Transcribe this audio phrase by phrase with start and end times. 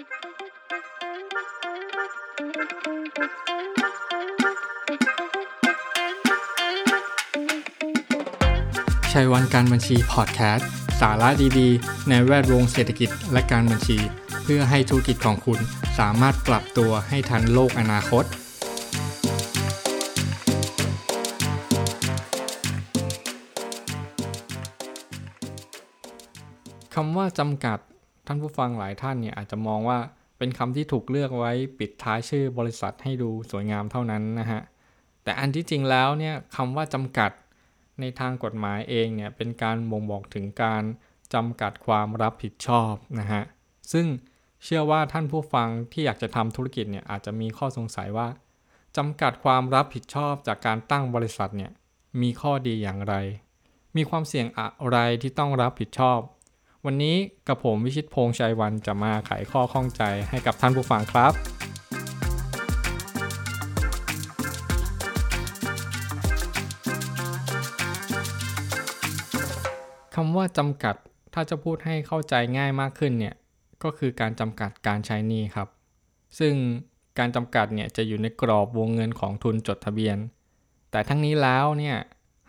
[0.00, 0.06] ชั
[9.22, 10.68] ยวันการบัญชีพอดแคสต์
[11.00, 11.28] สาระ
[11.58, 13.98] ดีๆ ในแวดวงเศรษฐกิจและการบัญชี
[14.42, 15.58] เพื่อให้ธุรกิจของคุณ
[15.98, 18.24] สามารถปรับตัวให้ทันโลกอนาคต
[26.94, 27.78] คำว่าจำกัด
[28.32, 29.98] ท่านผู้ฟังหลายท่านเนี่ยอาจจะมองว่า
[30.38, 34.60] เป็นคำที่ถูกเลือกไว้ปิดท้ายชื่อบริษัทให้ดูสวยงามเท่านั้นนะฮะ
[35.24, 37.30] แต่อันที่จริงแล้วเนี่ยคำว่าจำกัด
[38.00, 40.82] ในทางกฎหมายเองเนี่ยเป็นการบ่งบอกถึงการ
[41.34, 43.42] จำกัดความรับผิดชอบนะฮะ
[43.92, 44.06] ซึ่ง
[44.64, 48.28] เชื่อว่าท่านผู้ฟังที่อยากจะทำธุรกิจเนี่ยอาจจะมีข้อสงสัยว่า
[48.96, 51.70] จำกัดความรับผิดชอบจากการตั้งบริษัทเนี่ย
[52.20, 53.14] มีข้อดีอย่างไร
[53.96, 56.20] มีความเสี่ยงอะไรที่ต้องรับผิดชอบ
[56.86, 57.16] วันนี้
[57.48, 61.32] กับผมวิชิตพงษ์ชัยวันจะมาไขข้อข้องใจให้กับท่านผู้ฟังครับ
[70.14, 70.94] คำว่าจำกัด
[71.34, 73.34] ถ้าจะพูดให้เข้าใจง่ายมากขึ้นเนี่ย
[73.82, 75.68] ก็คือการจำกัดการใช้หนี้ครับ
[76.38, 76.54] ซึ่ง
[77.18, 80.16] การจำกัดเนี่ยจะอยู่ในกรอบวงเงินของทุนจดทะเบียน
[80.90, 81.96] แต่ทั้งนี้แล้วเนี่ย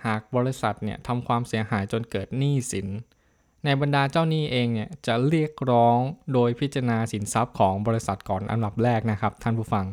[0.06, 2.90] หากบริษัทเนี่ยทำความเสียหายจนเกิดหนี้สิน
[3.66, 5.98] ในบรรดาเจ้าหนี้เองเนี่ยจะเรียกร้อง
[6.34, 9.86] โดยพิจารณาสินทรัพย์ของบริษัทก่อนอันดับแรกนะครับ ท่านผู้ฟัง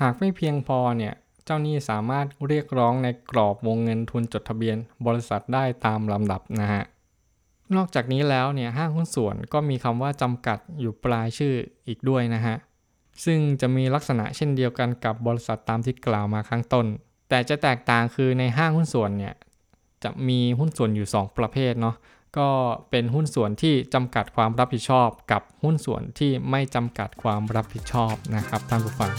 [0.00, 4.76] หากไม่เพียงพอเนี่ยเจ้าหนี้สามารถเรียกร้องในกรอบวงเงินทุนจดทะเบียน
[5.06, 6.82] บริษัทได้ตามลำดับนะฮะ
[7.76, 11.54] นอกจากนี้แล้วเนี่ยห้างหุ้นส่วนก็มีคำว่าจำกัดอยู่ปลายชื่อ
[11.88, 12.56] อีกด้วยนะฮะ
[13.24, 16.86] ซึ่งจะมีลักษณะเช่นเดียวกันกับบริษัทตามที่กล่าวมาข้างต้น
[17.28, 19.34] แต่จะแตกต่างคือในห้างหุ้นส่วนเนี่ย
[20.04, 21.96] จะมีหุ้นส่วนอยู่ 2 ประเภทเนาะ
[22.38, 22.50] ก็
[22.90, 29.12] เป็นหุ้นส่วนที่จำกัดความรับผิดชอบ กับหุ้นส่วนที่ไม่จำกัดความรับผิดชอบนะครับท่านผู้ฟัง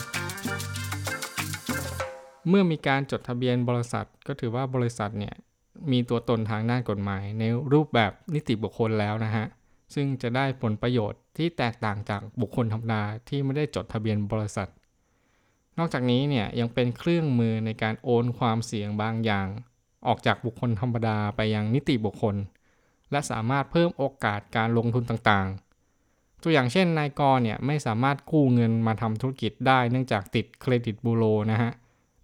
[2.49, 5.33] เมื่อมีการจดทะเบียนบริษัท ก็ถือว่าบริษัทเนี่ย
[5.91, 9.45] มีตัวตนทางด้านกฎหมาย ในรูปแบบนิติบุคคลแล้วนะฮะ
[9.95, 14.69] ซึ่งจะได้ผลประโยชน์ที่แตกต่างจากบุคคลธรรมดาที่ไม่ได้จดทะเบียนบริษัท
[15.77, 19.47] นอกจากนี้เนี่ยยังเป็นเครื่องมือในการโอนความเสี่ยงบางอย่าง
[20.07, 22.35] ออกจากบุคคลธรรมดาไปยังนิติบุคคล
[23.15, 31.71] และสามารถเพิ่มโอกาสการลงทุนต่างๆ ตัวอย่างเช่นนายกรเนี่ยไม่สามารถกู้เงินมาทำธุรกิจได้เนื่องจากติดเครดิตบูโรนะฮะ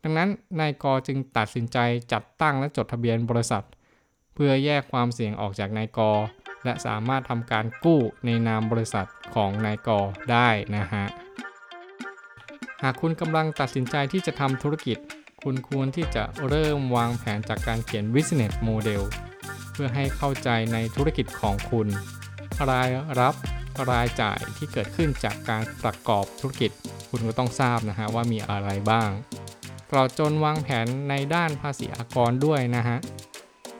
[0.03, 0.29] ดังนั้น
[0.59, 1.77] นายกจึงตัดสินใจ
[2.13, 3.65] จัดตั้งและจดทะเบียนบริษัท
[4.33, 5.99] เพื่อแยกความเสี่ยงออกจากนายก
[6.63, 9.89] และสามารถทำการกู้ในนามบริษัทของนายก
[10.31, 11.05] ได้นะฮะ
[12.83, 14.97] หากคุณกำลังตัดสินใจที่จะทำธุรกิจ
[15.43, 19.01] คุณควรที่จะเริ่มวางแผนจากการเขียน business model
[19.83, 21.87] พื่อให้เข้าใจในธุรกิจของคุณ
[22.69, 23.35] รายรับ
[23.91, 26.71] รายจ่ายที่เกิดขึ้นจากการประกอบธุรกิจ
[27.09, 29.09] คุณก็ต้องทราบนะฮะว่ามีอะไรบ้าง
[29.89, 32.97] ตลอดจนวางแผนในด้านภาษีอากรด้วยนะฮะ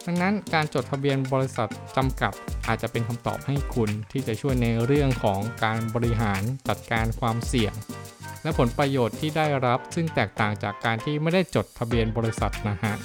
[0.05, 2.33] ดังนั้นการจดทะเบียนบริษัทจำกัด
[2.67, 7.73] อาจจะเป็นคำตอบให้คุณที่จะช่วยในเรื่องของการบริหารจัดการความเสี่ยง
[8.43, 12.95] และผลประโยชน์ที่ได้รับซึ่งแตกต่างจากการที่ไม่ได้จดทะเบียนบริษัทนะฮะ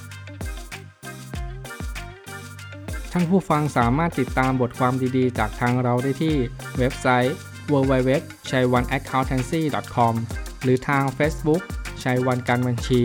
[3.18, 6.34] ท่านผู้ฟังสามารถติดตามบทความดีๆ จากทางเราได้ที่
[6.78, 7.36] เว็บไซต์
[7.72, 8.10] www
[8.50, 9.36] c h a i w a n a c c o u n t a
[9.40, 9.60] n c y
[9.94, 10.14] com
[10.62, 11.62] หรือทาง Facebook
[12.02, 13.02] ชัยวันการบัญชี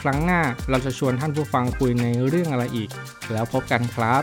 [0.00, 2.90] ครั้งหน้าเราจะชวนท่านผู้ฟังคุยในเรื่องอะไรอีก
[3.32, 4.22] แล้วพบกันครับ